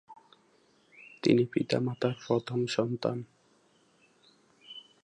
তিনি 1.23 1.43
পিতা 1.45 1.77
মাতার 1.79 2.13
প্রথম 2.27 2.59
সন্তান। 2.67 3.17